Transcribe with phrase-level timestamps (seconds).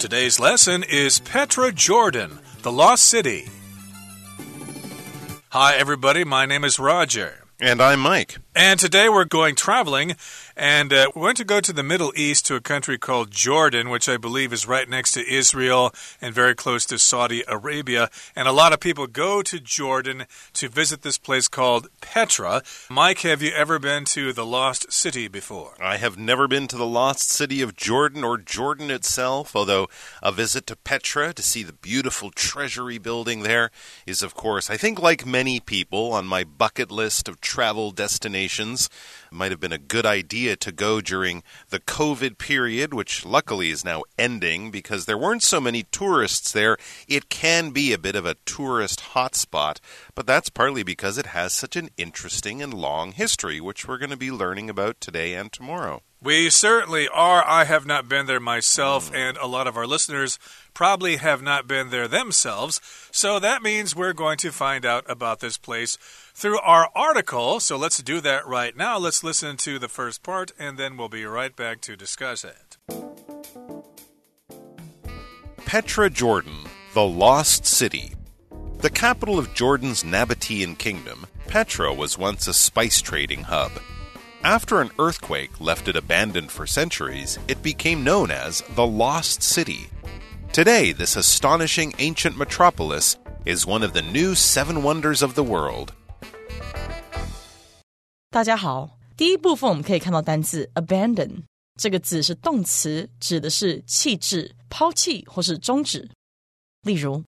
[0.00, 3.50] Today's lesson is Petra, Jordan, the lost city.
[5.50, 6.24] Hi, everybody.
[6.24, 7.44] My name is Roger.
[7.60, 8.38] And I'm Mike.
[8.56, 10.16] And today we're going traveling
[10.56, 13.90] and uh, we went to go to the Middle East to a country called Jordan,
[13.90, 18.10] which I believe is right next to Israel and very close to Saudi Arabia.
[18.34, 22.62] And a lot of people go to Jordan to visit this place called Petra.
[22.88, 25.74] Mike, have you ever been to the Lost City before?
[25.80, 29.88] I have never been to the Lost City of Jordan or Jordan itself, although
[30.22, 33.70] a visit to Petra to see the beautiful treasury building there
[34.06, 38.88] is, of course, I think, like many people, on my bucket list of travel destinations.
[39.32, 43.84] Might have been a good idea to go during the COVID period, which luckily is
[43.84, 46.76] now ending because there weren't so many tourists there.
[47.06, 49.78] It can be a bit of a tourist hotspot,
[50.14, 54.10] but that's partly because it has such an interesting and long history, which we're going
[54.10, 56.02] to be learning about today and tomorrow.
[56.22, 57.42] We certainly are.
[57.46, 59.16] I have not been there myself, mm.
[59.16, 60.38] and a lot of our listeners
[60.74, 62.78] probably have not been there themselves.
[63.10, 65.96] So that means we're going to find out about this place
[66.40, 67.60] through our article.
[67.60, 68.96] So let's do that right now.
[68.96, 72.78] Let's listen to the first part, and then we'll be right back to discuss it.
[75.66, 78.14] Petra Jordan, the Lost City.
[78.78, 83.72] The capital of Jordan's Nabatean kingdom, Petra was once a spice trading hub.
[84.42, 89.90] After an earthquake left it abandoned for centuries, it became known as the Lost City.
[90.54, 95.92] Today, this astonishing ancient metropolis is one of the new seven wonders of the world.
[98.32, 101.42] 大家好，第一部分我们可以看到单字 abandon
[101.74, 106.08] 这个字是动词，指的是弃置、抛弃或是终止。
[106.82, 107.24] 例如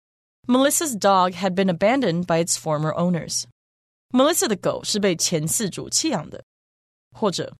[0.45, 3.45] ，Melissa's dog had been abandoned by its former owners.
[4.09, 6.43] Melissa 的狗是被前饲主弃养的。
[7.15, 7.55] 或者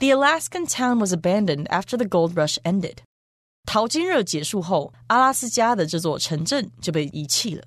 [0.00, 2.96] ，The Alaskan town was abandoned after the gold rush ended。
[3.64, 7.64] 淘金热结束后，阿拉斯加的这座城镇就被遗弃了。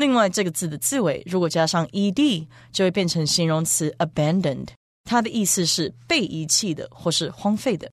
[0.00, 4.68] 另外，这个字的字尾如果加上 ed，就会变成形容词 abandoned，
[5.04, 7.90] 它的意思是被遗弃的或是荒废的。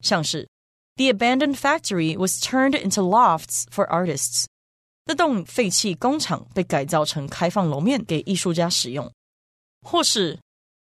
[0.00, 0.48] 像是
[0.96, 4.46] The abandoned factory was turned into lofts for artists。
[5.04, 9.12] 那栋废弃工厂被改造成开放楼面给艺术家使用，
[9.82, 10.38] 或是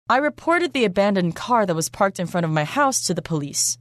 [0.07, 3.23] I reported the abandoned car that was parked in front of my house to the
[3.23, 3.77] police.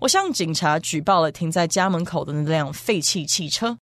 [0.00, 3.78] 我向警察举报了停在家门口的那辆废弃汽车。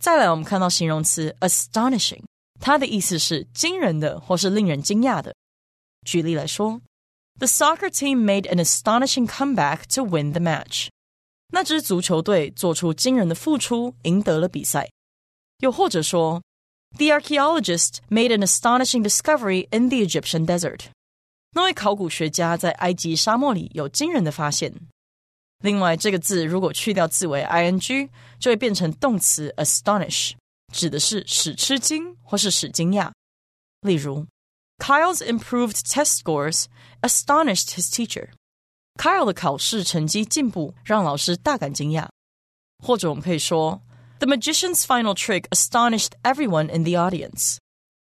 [0.00, 2.22] 再来，我们看到形容词 astonishing，
[2.60, 5.34] 它的意思是惊人的或是令人惊讶的。
[6.04, 6.80] 举例来说，
[7.38, 10.88] The soccer team made an astonishing comeback to win the match。
[11.54, 14.90] 那支足球队做出惊人的付出，赢得了比赛。
[15.58, 16.42] 又或者说
[16.96, 20.86] the archaeologist made an astonishing discovery in the Egyptian desert.
[21.54, 24.74] 那位考古学家在埃及沙漠里有惊人的发现。
[25.63, 28.09] 另外，这个字如果去掉字尾 ing，
[28.39, 30.33] 就会变成动词 astonish，
[30.71, 33.11] 指的是使吃惊或是使惊讶。
[33.81, 34.27] 例如
[34.77, 36.65] ，Kyle's improved test scores
[37.01, 38.29] astonished his teacher。
[38.99, 42.07] Kyle 的考试成绩进步让老师大感惊讶。
[42.83, 43.81] 或者我们可以说
[44.19, 47.57] the magician's final trick astonished everyone in the audience.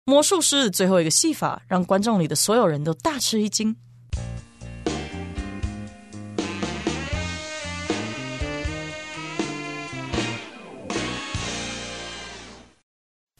[0.05, 3.75] 魔术师最后一个戏法让观众里的所有人都大吃一惊。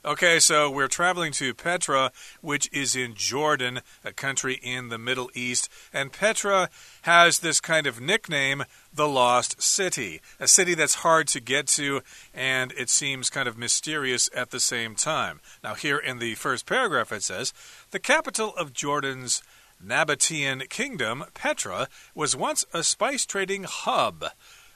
[0.05, 2.11] Okay, so we're traveling to Petra,
[2.41, 5.67] which is in Jordan, a country in the Middle East.
[5.91, 6.69] And Petra
[7.01, 12.03] has this kind of nickname, the Lost City, a city that's hard to get to,
[12.35, 15.41] and it seems kind of mysterious at the same time.
[15.63, 17.51] Now, here in the first paragraph, it says
[17.89, 19.41] the capital of Jordan's
[19.83, 24.25] Nabatean kingdom, Petra, was once a spice trading hub.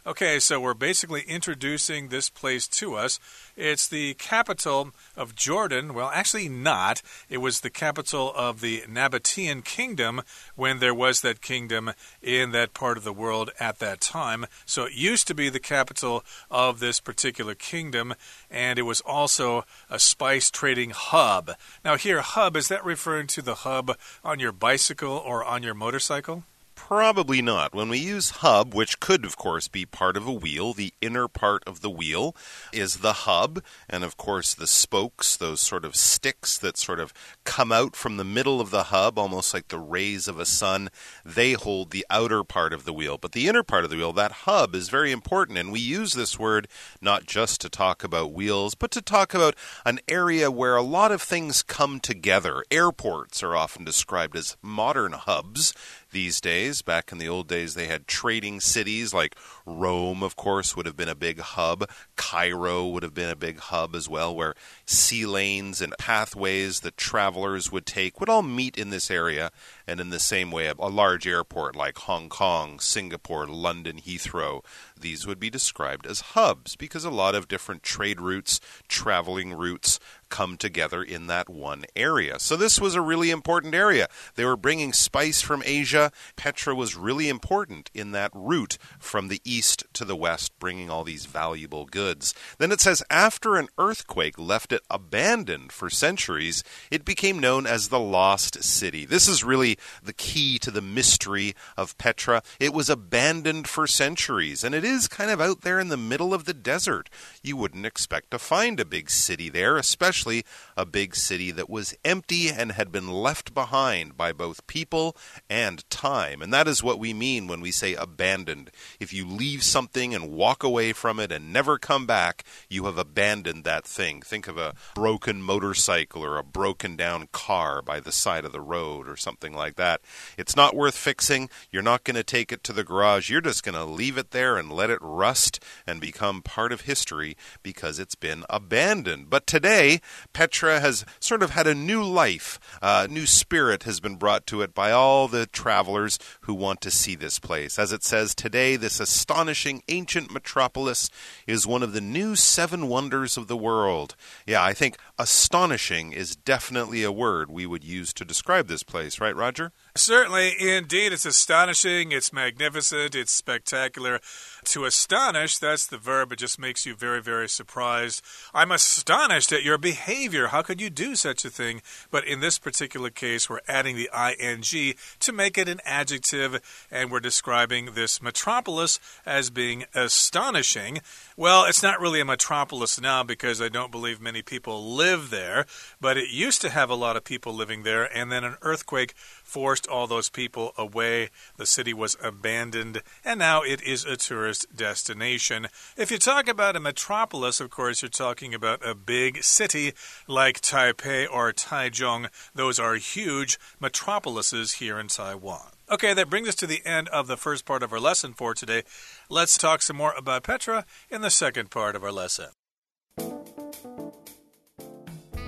[0.07, 3.19] Okay, so we're basically introducing this place to us.
[3.57, 5.93] It's the capital of Jordan.
[5.93, 7.01] Well, actually, not.
[7.29, 10.21] It was the capital of the Nabatean kingdom
[10.55, 14.45] when there was that kingdom in that part of the world at that time.
[14.65, 18.13] So it used to be the capital of this particular kingdom,
[18.49, 21.51] and it was also a spice trading hub.
[21.83, 25.73] Now, here, hub, is that referring to the hub on your bicycle or on your
[25.73, 26.45] motorcycle?
[26.87, 27.75] Probably not.
[27.75, 31.27] When we use hub, which could, of course, be part of a wheel, the inner
[31.27, 32.35] part of the wheel
[32.73, 37.13] is the hub, and of course, the spokes, those sort of sticks that sort of
[37.43, 40.89] come out from the middle of the hub, almost like the rays of a sun,
[41.23, 43.19] they hold the outer part of the wheel.
[43.19, 46.13] But the inner part of the wheel, that hub, is very important, and we use
[46.13, 46.67] this word
[47.01, 49.55] not just to talk about wheels, but to talk about
[49.85, 52.63] an area where a lot of things come together.
[52.71, 55.73] Airports are often described as modern hubs
[56.11, 56.81] these days.
[56.81, 59.35] Back in the old days, they had trading cities like
[59.65, 61.89] Rome, of course, would have been a big hub.
[62.15, 66.97] Cairo would have been a big hub as well, where sea lanes and pathways that
[66.97, 69.51] travelers would take would all meet in this area.
[69.87, 74.63] And in the same way, a large airport like Hong Kong, Singapore, London, Heathrow,
[75.01, 79.99] these would be described as hubs because a lot of different trade routes, traveling routes,
[80.29, 82.39] come together in that one area.
[82.39, 84.07] So this was a really important area.
[84.35, 86.11] They were bringing spice from Asia.
[86.35, 91.03] Petra was really important in that route from the east to the west, bringing all
[91.03, 92.33] these valuable goods.
[92.57, 97.87] Then it says after an earthquake left it abandoned for centuries, it became known as
[97.87, 99.05] the Lost City.
[99.05, 102.43] This is really the key to the mystery of Petra.
[102.59, 106.33] It was abandoned for centuries, and it is kind of out there in the middle
[106.33, 107.09] of the desert.
[107.41, 110.43] You wouldn't expect to find a big city there, especially
[110.75, 115.15] a big city that was empty and had been left behind by both people
[115.49, 116.41] and time.
[116.41, 118.71] And that is what we mean when we say abandoned.
[118.99, 122.97] If you leave something and walk away from it and never come back, you have
[122.97, 124.21] abandoned that thing.
[124.21, 128.61] Think of a broken motorcycle or a broken down car by the side of the
[128.61, 130.01] road or something like that.
[130.37, 131.49] It's not worth fixing.
[131.71, 133.29] You're not going to take it to the garage.
[133.29, 136.81] You're just going to leave it there and let it rust and become part of
[136.81, 139.29] history because it's been abandoned.
[139.29, 139.99] But today,
[140.31, 144.47] Petra has sort of had a new life, a uh, new spirit has been brought
[144.47, 147.77] to it by all the travelers who want to see this place.
[147.77, 151.09] As it says today, this astonishing ancient metropolis
[151.45, 154.15] is one of the new seven wonders of the world.
[154.47, 159.19] Yeah, I think astonishing is definitely a word we would use to describe this place,
[159.19, 159.73] right, Roger?
[159.95, 161.13] Certainly, indeed.
[161.13, 164.19] It's astonishing, it's magnificent, it's spectacular.
[164.65, 166.31] To astonish, that's the verb.
[166.31, 168.21] It just makes you very, very surprised.
[168.53, 170.47] I'm astonished at your behavior.
[170.47, 171.81] How could you do such a thing?
[172.11, 174.09] But in this particular case, we're adding the
[174.39, 176.61] ing to make it an adjective,
[176.91, 180.99] and we're describing this metropolis as being astonishing.
[181.35, 185.65] Well, it's not really a metropolis now because I don't believe many people live there,
[185.99, 189.13] but it used to have a lot of people living there, and then an earthquake
[189.49, 191.29] forced all those people away.
[191.57, 195.67] The city was abandoned, and now it is a tourist destination.
[195.97, 199.93] If you talk about a metropolis, of course, you're talking about a big city
[200.27, 202.29] like Taipei or Taichung.
[202.53, 205.71] Those are huge metropolises here in Taiwan.
[205.91, 208.53] Okay, that brings us to the end of the first part of our lesson for
[208.53, 208.83] today.
[209.29, 212.49] Let's talk some more about Petra in the second part of our lesson.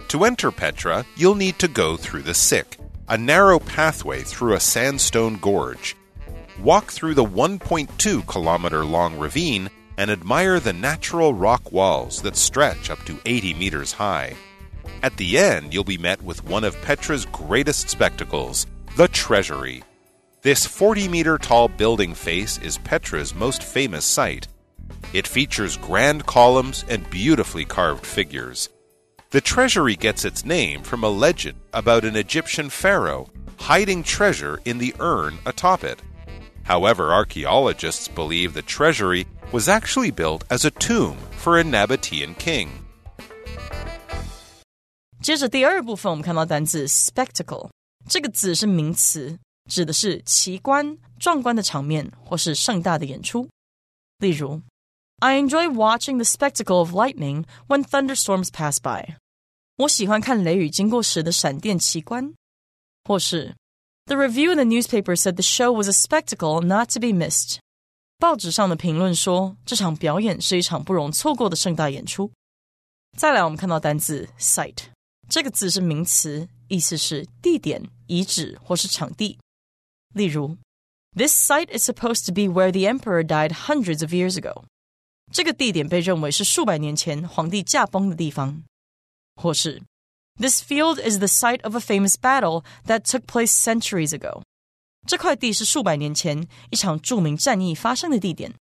[0.08, 2.66] To enter Petra, you'll need to go through the Siq
[3.12, 5.98] a narrow pathway through a sandstone gorge.
[6.64, 12.90] Walk through the 1.2 kilometer long ravine and admire the natural rock walls that stretch
[12.90, 14.34] up to 80 meters high.
[15.04, 18.66] At the end, you'll be met with one of Petra's greatest spectacles,
[18.96, 19.84] the Treasury.
[20.42, 24.48] This 40 meter tall building face is Petra's most famous sight.
[25.12, 28.70] It features grand columns and beautifully carved figures.
[29.31, 33.27] The treasury gets its name from a legend about an Egyptian pharaoh
[33.59, 35.99] hiding treasure in the urn atop it.
[36.65, 42.69] However, archaeologists believe the treasury was actually built as a tomb for a Nabatean king.
[45.23, 47.71] 接着第二部分，我们看到单字 spectacle
[48.09, 49.39] 这个字是名词，
[49.69, 53.49] 指的是奇观、壮观的场面或是盛大的演出。
[54.19, 54.61] 例如
[55.21, 59.17] ，I enjoy watching the spectacle of lightning when thunderstorms pass by.
[59.79, 62.35] 我喜欢看雷雨经过时的闪电奇观，
[63.05, 63.55] 或是
[64.07, 67.59] The review in the newspaper said the show was a spectacle not to be missed。
[68.19, 72.31] 报纸上的评论说这场表演是一场不容错过的盛大演出。
[73.19, 74.85] 再来，我们看到单字 site，
[75.29, 79.39] 这个字是名词，意思是地点、遗址或是场地。
[80.15, 80.57] 例如，
[81.15, 84.65] This site is supposed to be where the emperor died hundreds of years ago。
[85.33, 88.63] 这个地点被认为是数百年前皇帝驾崩的地方。
[89.35, 89.83] 或是
[90.39, 94.43] This field is the site of a famous battle that took place centuries ago。
[95.07, 98.55] 这块地是数百年前一场着名战役发生的地点。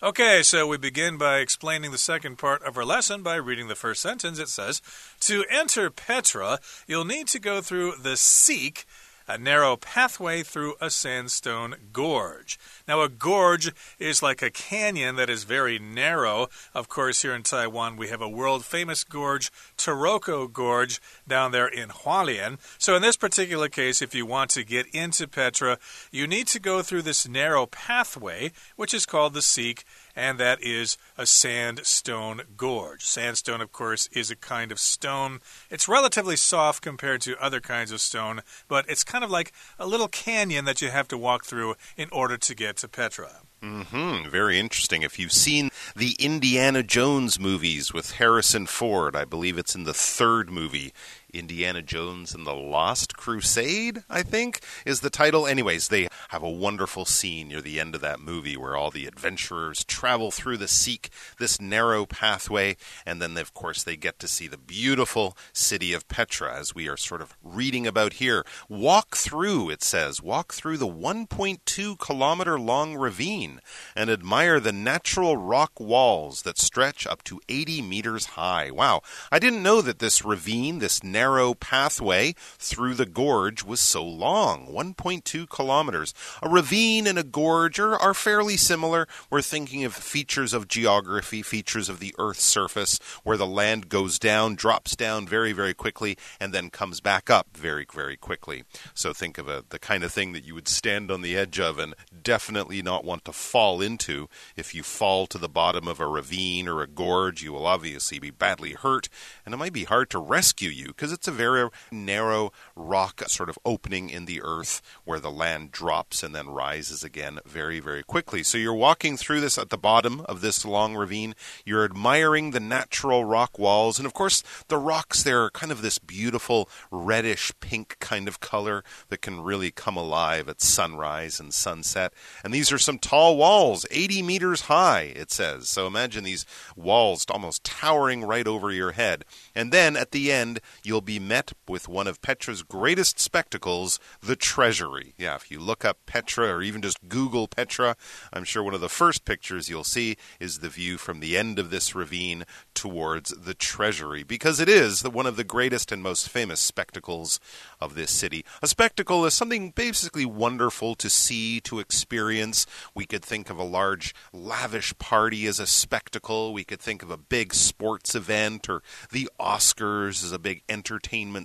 [0.00, 3.74] Okay, so we begin by explaining the second part of our lesson by reading the
[3.74, 4.38] first sentence.
[4.38, 4.80] It says,
[5.22, 8.84] To enter Petra, you'll need to go through the Siq
[9.26, 12.58] a narrow pathway through a sandstone gorge.
[12.88, 16.48] Now, a gorge is like a canyon that is very narrow.
[16.72, 21.68] Of course, here in Taiwan, we have a world famous gorge, Taroko Gorge, down there
[21.68, 22.58] in Hualien.
[22.78, 25.78] So, in this particular case, if you want to get into Petra,
[26.10, 29.84] you need to go through this narrow pathway, which is called the Siq
[30.18, 33.04] and that is a sandstone gorge.
[33.04, 35.38] Sandstone, of course, is a kind of stone.
[35.70, 39.86] It's relatively soft compared to other kinds of stone, but it's kind of like a
[39.86, 43.40] little canyon that you have to walk through in order to get to Petra.
[43.62, 44.28] Mm hmm.
[44.28, 45.02] Very interesting.
[45.02, 49.94] If you've seen the Indiana Jones movies with Harrison Ford, I believe it's in the
[49.94, 50.92] third movie,
[51.32, 55.46] Indiana Jones and the Lost Crusade, I think, is the title.
[55.46, 59.06] Anyways, they have a wonderful scene near the end of that movie where all the
[59.06, 61.08] adventurers travel through the Siq,
[61.38, 66.08] this narrow pathway, and then, of course, they get to see the beautiful city of
[66.08, 68.44] Petra, as we are sort of reading about here.
[68.68, 73.60] Walk through, it says, walk through the 1.2 kilometer long ravine
[73.94, 78.70] and admire the natural rock walls that stretch up to 80 meters high.
[78.70, 81.17] Wow, I didn't know that this ravine, this narrow
[81.60, 86.14] pathway through the gorge was so long 1.2 kilometers.
[86.42, 89.06] A ravine and a gorge are, are fairly similar.
[89.30, 94.18] We're thinking of features of geography, features of the Earth's surface, where the land goes
[94.18, 98.64] down, drops down very, very quickly, and then comes back up very, very quickly.
[98.94, 101.58] So think of a, the kind of thing that you would stand on the edge
[101.58, 104.28] of and definitely not want to fall into.
[104.56, 108.18] If you fall to the bottom of a ravine or a gorge, you will obviously
[108.18, 109.08] be badly hurt,
[109.44, 113.22] and it might be hard to rescue you because because it's a very narrow rock
[113.28, 117.80] sort of opening in the earth where the land drops and then rises again very,
[117.80, 118.42] very quickly.
[118.42, 121.34] So you're walking through this at the bottom of this long ravine.
[121.64, 123.98] You're admiring the natural rock walls.
[123.98, 128.40] And of course, the rocks there are kind of this beautiful reddish pink kind of
[128.40, 132.12] color that can really come alive at sunrise and sunset.
[132.44, 135.70] And these are some tall walls, 80 meters high, it says.
[135.70, 136.44] So imagine these
[136.76, 139.24] walls almost towering right over your head.
[139.54, 144.00] And then at the end, you'll you'll be met with one of Petra's greatest spectacles,
[144.20, 145.14] the treasury.
[145.16, 147.94] Yeah, if you look up Petra or even just Google Petra,
[148.32, 151.60] I'm sure one of the first pictures you'll see is the view from the end
[151.60, 156.28] of this ravine towards the treasury, because it is one of the greatest and most
[156.28, 157.38] famous spectacles
[157.80, 158.44] of this city.
[158.60, 162.66] A spectacle is something basically wonderful to see, to experience.
[162.92, 166.52] We could think of a large, lavish party as a spectacle.
[166.52, 170.87] We could think of a big sports event or the Oscars as a big entertainment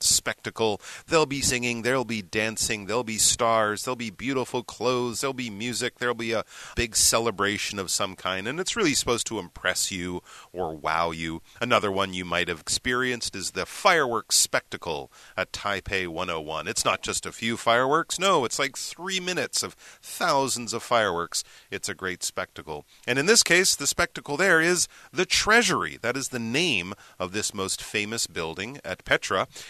[0.04, 0.80] spectacle.
[1.08, 5.50] They'll be singing, there'll be dancing, there'll be stars, there'll be beautiful clothes, there'll be
[5.50, 6.46] music, there'll be a
[6.76, 10.22] big celebration of some kind, and it's really supposed to impress you
[10.52, 11.42] or wow you.
[11.60, 16.68] Another one you might have experienced is the fireworks spectacle at Taipei 101.
[16.68, 21.44] It's not just a few fireworks, no, it's like three minutes of thousands of fireworks.
[21.70, 22.86] It's a great spectacle.
[23.06, 25.98] And in this case, the spectacle there is the Treasury.
[26.02, 29.04] That is the name of this most famous building at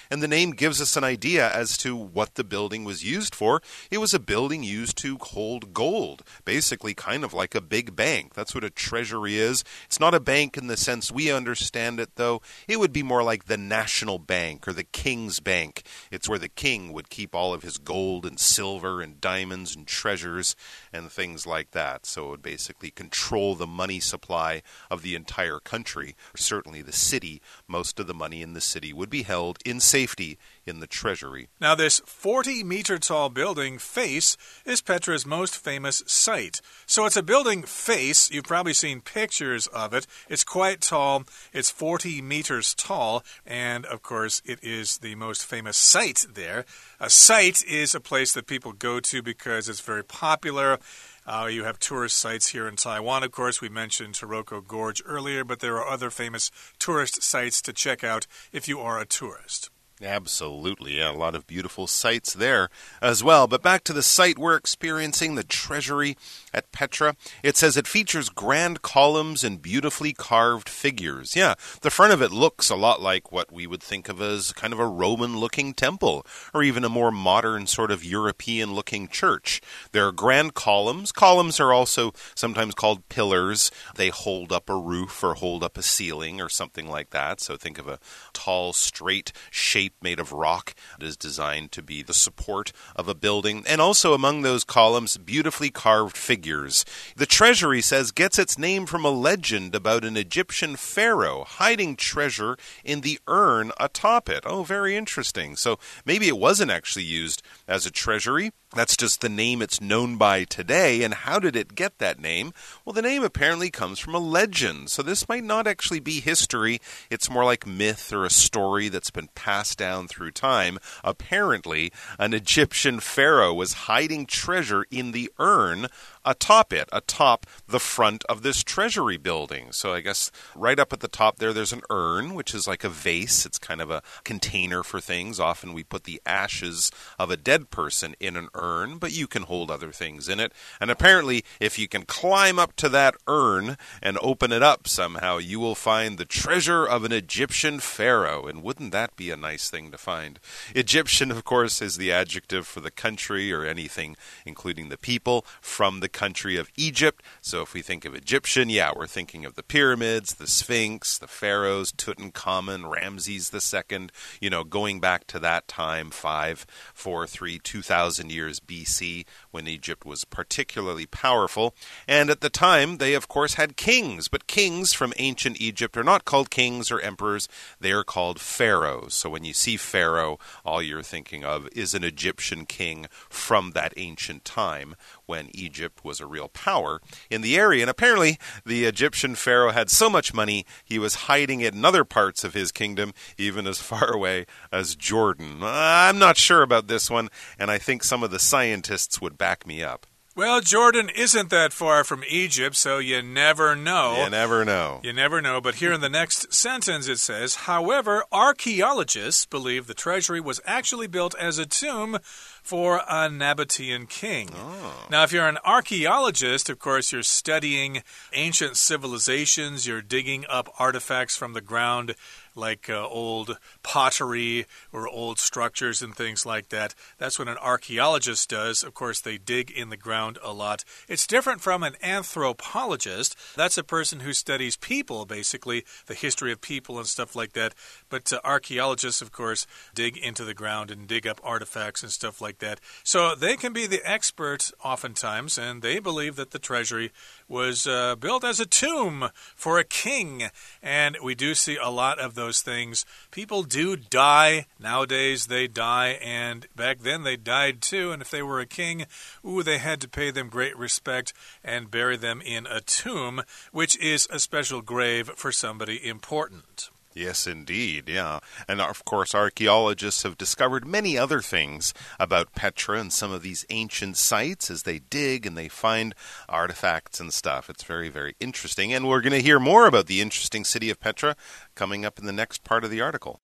[0.10, 3.62] And the name gives us an idea as to what the building was used for.
[3.90, 8.34] It was a building used to hold gold, basically, kind of like a big bank.
[8.34, 9.64] That's what a treasury is.
[9.86, 12.42] It's not a bank in the sense we understand it, though.
[12.68, 15.84] It would be more like the National Bank or the King's Bank.
[16.12, 19.88] It's where the king would keep all of his gold and silver and diamonds and
[19.88, 20.56] treasures
[20.92, 22.06] and things like that.
[22.06, 27.42] So it would basically control the money supply of the entire country, certainly the city.
[27.68, 31.50] Most of the money in the city would be held in safety in the treasury.
[31.60, 36.62] Now, this 40 meter tall building face is Petra's most famous site.
[36.86, 38.32] So it's a building face.
[38.32, 40.08] You've probably seen pictures of it.
[40.30, 45.78] It's quite tall, it's 40 meters tall, and of course, it is the most famous
[45.78, 46.66] site there.
[47.00, 50.80] A site is a place that people go to because it's very popular.
[51.26, 53.62] Uh, you have tourist sites here in Taiwan, of course.
[53.62, 58.28] We mentioned Taroko Gorge earlier, but there are other famous tourist sites to check out
[58.52, 59.70] if you are a tourist.
[60.04, 60.98] Absolutely.
[60.98, 62.70] Yeah, a lot of beautiful sights there
[63.02, 63.48] as well.
[63.48, 66.18] But back to the site we're experiencing, the treasury
[66.54, 67.16] at Petra.
[67.42, 71.36] It says it features grand columns and beautifully carved figures.
[71.36, 74.52] Yeah, the front of it looks a lot like what we would think of as
[74.54, 79.08] kind of a Roman looking temple, or even a more modern sort of European looking
[79.08, 79.62] church.
[79.92, 81.12] There are grand columns.
[81.12, 83.72] Columns are also sometimes called pillars.
[83.96, 87.40] They hold up a roof or hold up a ceiling or something like that.
[87.40, 88.00] So think of a
[88.34, 90.76] tall, straight shape made of rock.
[91.00, 93.64] It is designed to be the support of a building.
[93.68, 96.86] And also among those columns, beautifully carved figures.
[97.16, 102.58] The treasury says gets its name from a legend about an Egyptian pharaoh hiding treasure
[102.84, 104.44] in the urn atop it.
[104.46, 105.56] Oh, very interesting.
[105.56, 108.52] So maybe it wasn't actually used as a treasury.
[108.76, 111.04] That's just the name it's known by today.
[111.04, 112.54] And how did it get that name?
[112.84, 114.90] Well, the name apparently comes from a legend.
[114.90, 116.82] So this might not actually be history.
[117.12, 120.80] It's more like myth or a story that's been passed down through time.
[121.04, 125.88] Apparently, an Egyptian pharaoh was hiding treasure in the urn
[126.26, 129.72] atop it, atop the front of this treasury building.
[129.72, 132.84] So I guess right up at the top there, there's an urn, which is like
[132.84, 133.46] a vase.
[133.46, 135.40] It's kind of a container for things.
[135.40, 139.44] Often we put the ashes of a dead person in an urn, but you can
[139.44, 140.52] hold other things in it.
[140.80, 145.38] And apparently, if you can climb up to that urn and open it up somehow,
[145.38, 148.48] you will find the treasure of an Egyptian pharaoh.
[148.48, 150.40] And wouldn't that be a nice thing to find?
[150.76, 154.16] Egyptian, of course, is the adjective for the country or anything,
[154.46, 157.22] including the people, from the country of Egypt.
[157.42, 161.28] So if we think of Egyptian, yeah, we're thinking of the pyramids, the Sphinx, the
[161.28, 168.32] pharaohs, Tutankhamun, Ramses II, you know, going back to that time, 5, 4, 3, 2000
[168.32, 171.76] years BC, when Egypt was particularly powerful.
[172.08, 176.04] And at the time, they, of course, had kings, but kings from ancient Egypt are
[176.04, 177.48] not called kings or emperors,
[177.80, 179.14] they are called pharaohs.
[179.14, 183.94] So when you see pharaoh, all you're thinking of is an Egyptian king from that
[183.96, 184.96] ancient time
[185.26, 187.84] when Egypt was a real power in the area.
[187.84, 192.04] And apparently, the Egyptian pharaoh had so much money, he was hiding it in other
[192.04, 195.60] parts of his kingdom, even as far away as Jordan.
[195.62, 197.30] I'm not sure about this one,
[197.60, 200.08] and I think some of the scientists would back me up.
[200.36, 204.24] Well, Jordan isn't that far from Egypt, so you never know.
[204.24, 205.02] You never know.
[205.04, 205.60] You never know.
[205.60, 211.06] But here in the next sentence it says, however, archaeologists believe the treasury was actually
[211.06, 212.18] built as a tomb
[212.64, 214.50] for a Nabatean king.
[214.56, 215.08] Oh.
[215.12, 221.36] Now, if you're an archaeologist, of course, you're studying ancient civilizations, you're digging up artifacts
[221.36, 222.16] from the ground
[222.56, 226.96] like uh, old pottery or old structures and things like that.
[227.18, 228.84] That's what an archaeologist does.
[228.84, 230.84] Of course, they dig in the ground a lot.
[231.08, 233.36] It's different from an anthropologist.
[233.56, 237.74] That's a person who studies people, basically, the history of people and stuff like that.
[238.10, 242.42] But uh, archaeologists, of course, dig into the ground and dig up artifacts and stuff
[242.42, 242.80] like that.
[243.04, 247.12] So they can be the experts oftentimes, and they believe that the treasury
[247.48, 250.50] was uh, built as a tomb for a king.
[250.82, 253.06] And we do see a lot of those things.
[253.32, 254.66] People do die.
[254.80, 256.20] Nowadays, they die.
[256.24, 258.12] And back then, they died too.
[258.12, 259.06] And if they were a king,
[259.46, 263.98] ooh, they had to pay them great respect and bury them in a tomb, which
[264.00, 266.90] is a special grave for somebody important.
[267.16, 268.10] Yes, indeed.
[268.10, 268.40] Yeah.
[268.68, 273.66] And of course, archaeologists have discovered many other things about Petra and some of these
[273.70, 276.16] ancient sites as they dig and they find
[276.50, 277.70] artifacts and stuff.
[277.70, 278.94] It's very, very interesting.
[278.94, 281.36] And we're going to hear more about the interesting city of Petra
[281.76, 283.40] coming up in the next part of the article.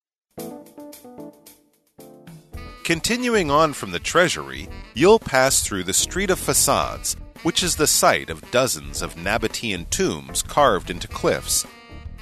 [2.83, 7.85] Continuing on from the treasury, you'll pass through the Street of Facades, which is the
[7.85, 11.67] site of dozens of Nabatean tombs carved into cliffs.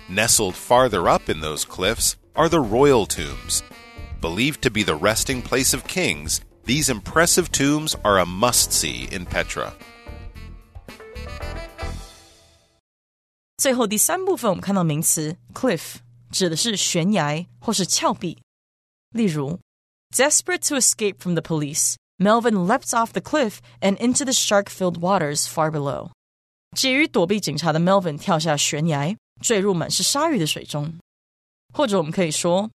[0.08, 3.62] Nestled farther up in those cliffs are the royal tombs.
[4.20, 9.08] Believed to be the resting place of kings, these impressive tombs are a must see
[9.10, 9.72] in Petra.
[13.56, 15.96] 最后第三部分，我们看到名词 cliff
[16.30, 18.38] 指的是悬崖或是峭壁。
[19.10, 19.60] 例如，
[20.14, 25.46] desperate to escape from the police, Melvin leapt off the cliff and into the shark-filled waters
[25.46, 26.10] far below.
[26.76, 30.98] 急于躲避警察的 Melvin 跳下悬崖， 坠入满是鲨鱼的水中。
[31.74, 32.70] 或者我们可以说，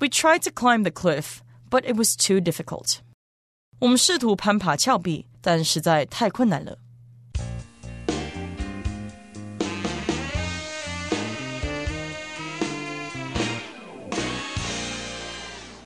[0.00, 2.98] We tried to climb the cliff, but it was too difficult.
[3.80, 6.78] 我们试图攀爬峭壁，但实在太困难了。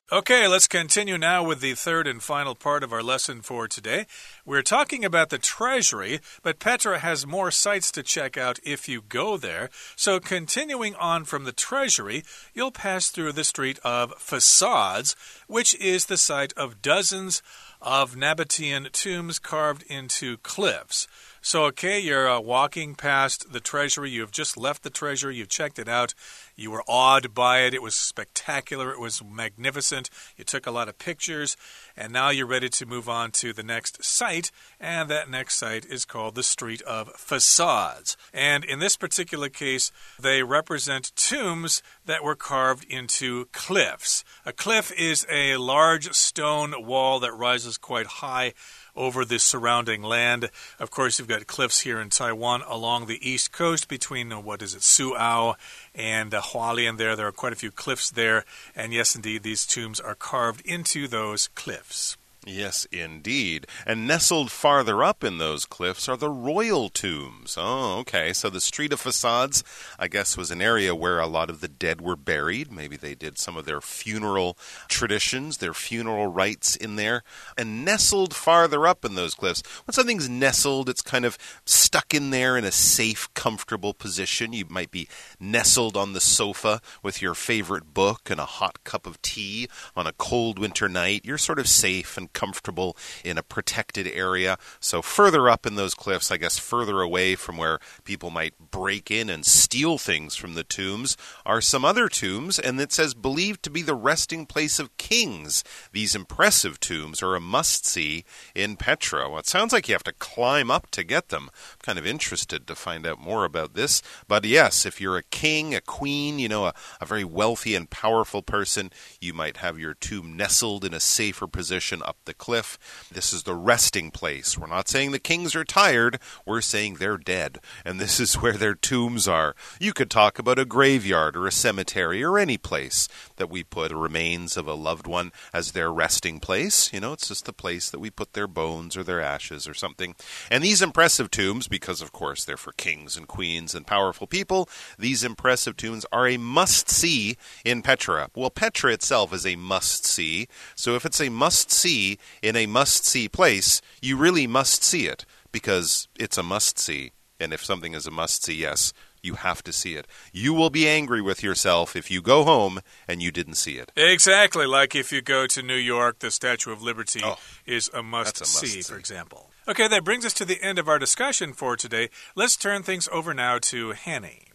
[0.10, 4.06] Okay, let's continue now with the third and final part of our lesson for today.
[4.46, 9.02] We're talking about the treasury, but Petra has more sites to check out if you
[9.02, 9.70] go there.
[9.98, 15.14] So, continuing on from the treasury, you'll pass through the street of facades,
[15.48, 17.44] which is the site of dozens
[17.82, 21.10] of Nabatean tombs carved into cliffs.
[21.42, 24.10] So, okay, you're uh, walking past the treasury.
[24.10, 25.36] You've just left the treasury.
[25.36, 26.14] You've checked it out.
[26.58, 27.76] You were awed by it.
[27.76, 28.92] It was spectacular.
[28.92, 30.10] It was magnificent.
[30.36, 31.56] You took a lot of pictures.
[31.96, 34.50] And now you're ready to move on to the next site.
[34.80, 38.18] And that next site is called the Street of Facades.
[38.34, 44.24] And in this particular case, they represent tombs that were carved into cliffs.
[44.44, 48.54] A cliff is a large stone wall that rises quite high
[48.98, 50.50] over the surrounding land.
[50.80, 54.62] Of course, you've got cliffs here in Taiwan along the east coast between, uh, what
[54.62, 55.56] is it, Suao
[55.98, 57.16] and uh, Hualien there.
[57.16, 58.46] There are quite a few cliffs there.
[58.76, 62.16] And yes, indeed, these tombs are carved into those cliffs.
[62.50, 63.68] Yes, indeed.
[63.86, 67.58] And nestled farther up in those cliffs are the royal tombs.
[67.60, 68.32] Oh, okay.
[68.32, 69.66] So the Street of Facades,
[70.00, 72.72] I guess, was an area where a lot of the dead were buried.
[72.72, 74.58] Maybe they did some of their funeral
[74.88, 77.24] traditions, their funeral rites in there.
[77.58, 82.30] And nestled farther up in those cliffs, when something's nestled, it's kind of stuck in
[82.30, 84.54] there in a safe, comfortable position.
[84.54, 89.06] You might be nestled on the sofa with your favorite book and a hot cup
[89.06, 91.26] of tea on a cold winter night.
[91.26, 92.96] You're sort of safe and comfortable
[93.26, 94.60] in a protected area.
[94.80, 99.10] So, further up in those cliffs, I guess further away from where people might break
[99.10, 103.64] in and steal things from the tombs, are some other tombs, and it says believed
[103.64, 105.64] to be the resting place of kings.
[105.92, 108.24] These impressive tombs are a must see
[108.54, 109.28] in Petra.
[109.28, 111.50] Well, it sounds like you have to climb up to get them.
[111.50, 114.04] I'm kind of interested to find out more about this.
[114.28, 117.90] But yes, if you're a king, a queen, you know, a, a very wealthy and
[117.90, 122.78] powerful person, you might have your tomb nestled in a safer position up the cliff.
[123.12, 124.58] This is the resting place.
[124.58, 127.58] We're not saying the kings are tired, we're saying they're dead.
[127.84, 129.56] And this is where their tombs are.
[129.80, 133.88] You could talk about a graveyard or a cemetery or any place that we put
[133.90, 136.92] the remains of a loved one as their resting place.
[136.94, 139.74] You know, it's just the place that we put their bones or their ashes or
[139.74, 140.16] something.
[140.52, 144.70] And these impressive tombs, because of course they're for kings and queens and powerful people,
[145.00, 148.30] these impressive tombs are a must see in Petra.
[148.36, 150.48] Well, Petra itself is a must see.
[150.76, 155.08] So if it's a must see, in a must see place, you really must see
[155.08, 157.12] it because it's a must see.
[157.40, 160.08] And if something is a must see, yes, you have to see it.
[160.32, 163.92] You will be angry with yourself if you go home and you didn't see it.
[163.96, 164.66] Exactly.
[164.66, 168.40] Like if you go to New York, the Statue of Liberty oh, is a must,
[168.40, 169.52] a must see, see, for example.
[169.68, 172.10] Okay, that brings us to the end of our discussion for today.
[172.36, 174.48] Let's turn things over now to Hanny.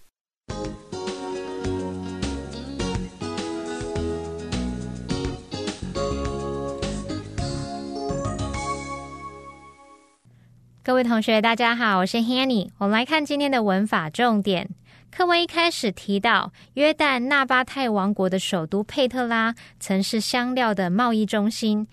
[10.85, 12.69] 各位同学，大家好，我是 Hanny。
[12.79, 14.69] 我们来看今天的文法重点。
[15.13, 21.87] 课文一开始提到，约旦纳巴泰王国的首都佩特拉曾是香料的贸易中心。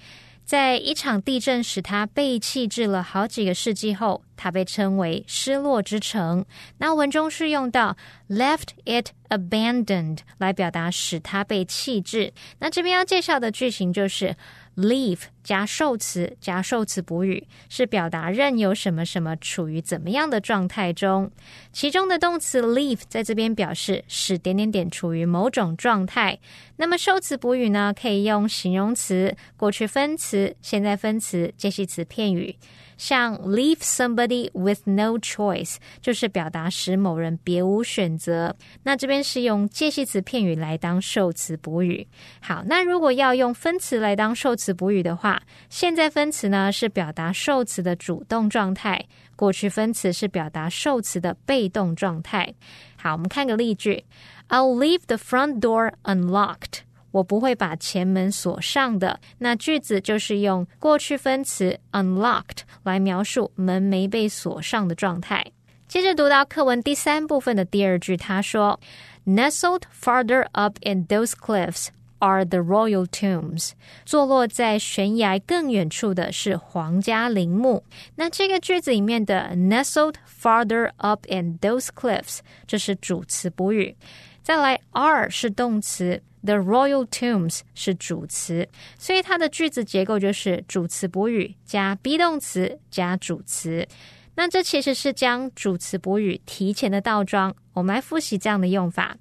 [0.44, 6.44] 在一场地震使它被弃置了好几个世纪后，它被称为失落之城。
[6.80, 7.96] 那文中是用到
[8.28, 12.34] left it abandoned 来表达使它被弃置。
[12.58, 14.36] 那这边要介绍的句型就是。
[14.80, 21.30] Leave 加受词加受词补语是表达任由什么什么处于怎么样的状态中，
[21.74, 26.40] 其中的动词 leave 在这边表示使点点点处于某种状态。
[26.78, 32.56] 那么受词补语呢，可以用形容词、过去分词、现在分词、介系词片语。
[33.00, 38.54] 像 leave somebody with no choice 就是表达使某人别无选择。
[38.84, 42.06] 那这边是用介系词片语来当受词补语。
[42.42, 49.06] 好，那如果要用分词来当受词补语的话，现在分词呢是表达受词的主动状态，
[49.38, 52.54] 过去分词是表达受词的被动状态。
[52.98, 54.04] 好，我们看个例句
[54.50, 56.82] ：I'll leave the front door unlocked。
[57.12, 59.20] 我不会把前门锁上的。
[59.40, 65.46] 那句子就是用过去分词 unlocked 来描述门没被锁上的状态。
[65.88, 68.80] 接着读到课文第三部分的第二句，他说
[69.26, 71.88] ：“Nestled farther up in those cliffs
[72.20, 73.72] are the royal tombs。”
[74.06, 77.84] 坐落在悬崖更远处的是皇家陵墓。
[78.18, 83.96] 那这个句子里面的 “nestled farther up in those cliffs” 这是主词补语。
[84.44, 86.22] 再来，are 是动词。
[86.42, 93.88] The royal tombs 是主词，所以它的句子结构就是主词补语加 be 动词加主词。
[94.36, 97.54] 那这其实是将主词补语提前的倒装。
[97.74, 99.18] 我们来复习这样的用法：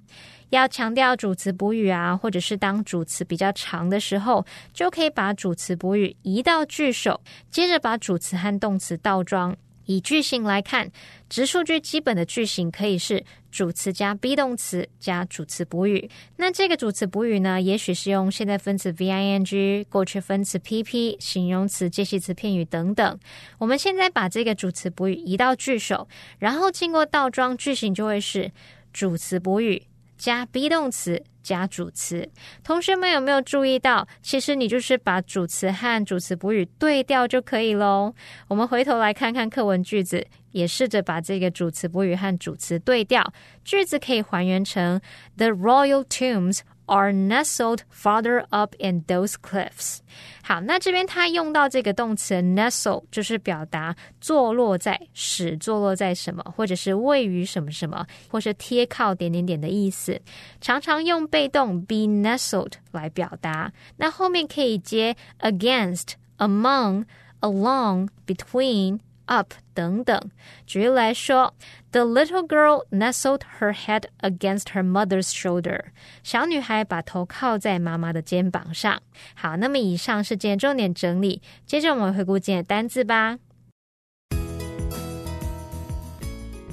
[0.49, 9.57] 要强调主词补语啊，或者是当主词比较长的时候，就可以把主词补语移到句首，接着把主词和动词倒装。
[9.89, 10.91] 以句型来看，
[11.27, 16.07] 直述句基本的句型可以是主词加 be 动词加主词补语。
[16.37, 23.19] 那这个主词补语呢，也许是用现在分词 v i n g、过去分词 p p、形容词、介系词片语等等。
[23.57, 28.51] 我们现在把这个主词补语移到句首，然后经过倒装，句型就会是
[28.93, 29.81] 主词补语
[30.19, 31.23] 加 be 动词。
[31.41, 32.29] 加主词，
[32.63, 34.07] 同学们有没有注意到？
[34.21, 38.13] 其实你就是把主词和主词补语对调就可以喽。
[38.47, 45.01] 我们回头来看看课文句子，也试着把这个主词补语和主词对调，句子可以还原成
[45.37, 46.59] The royal tombs。
[46.91, 49.99] Are nestled farther up in those cliffs。
[50.41, 60.19] 好，那这边它用到这个动词 nestle，就是表达坐落在、使坐落在什么，或者是位于什么什么，或是贴靠点点点的意思。
[60.59, 63.71] 常常用被动 be nestled 来表达。
[63.97, 66.13] 那后面可以接 against。
[66.39, 67.03] among、
[67.41, 70.30] along、between、up 等等。
[70.66, 71.54] 举例来说，
[71.92, 75.80] The little girl nestled her head against her mother's shoulder。
[76.22, 79.00] 小女孩把头靠在妈妈的肩膀上。
[79.34, 83.38] 好，那么以上是今天重点整理，接着我们回顾今天的单字吧。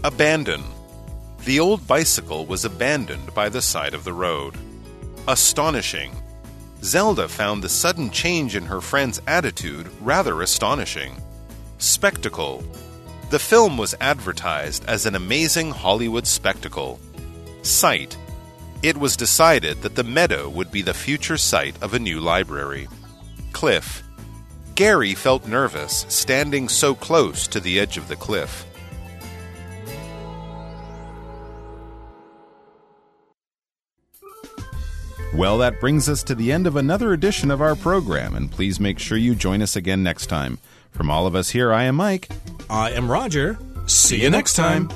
[0.04, 0.62] Abandon.
[1.46, 4.54] The old bicycle was abandoned by the side of the road.
[5.28, 6.12] Astonishing.
[6.84, 11.12] Zelda found the sudden change in her friend's attitude rather astonishing.
[11.79, 12.65] Spectacle.
[13.29, 16.99] The film was advertised as an amazing Hollywood spectacle.
[17.61, 18.17] Site.
[18.83, 22.89] It was decided that the meadow would be the future site of a new library.
[23.53, 24.03] Cliff.
[24.75, 28.65] Gary felt nervous standing so close to the edge of the cliff.
[35.35, 38.81] Well, that brings us to the end of another edition of our program, and please
[38.81, 40.59] make sure you join us again next time.
[40.97, 42.29] From all of us here, I am Mike.
[42.71, 43.59] I am Roger.
[43.87, 44.89] See you next time.